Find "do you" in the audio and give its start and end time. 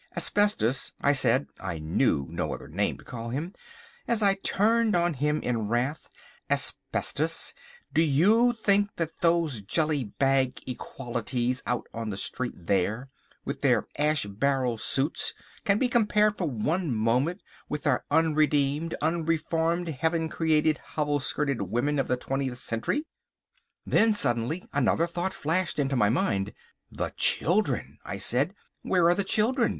7.93-8.53